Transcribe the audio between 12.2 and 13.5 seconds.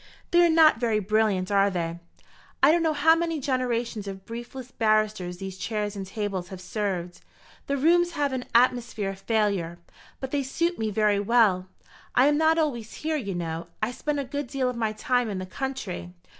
am not always here, you